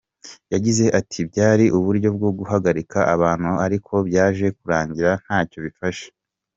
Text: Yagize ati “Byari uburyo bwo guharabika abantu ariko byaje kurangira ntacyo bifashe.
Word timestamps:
Yagize 0.53 0.85
ati 0.99 1.19
“Byari 1.29 1.65
uburyo 1.77 2.09
bwo 2.15 2.29
guharabika 2.37 2.99
abantu 3.15 3.51
ariko 3.65 3.93
byaje 4.07 4.45
kurangira 4.57 5.11
ntacyo 5.23 5.59
bifashe. 5.67 6.07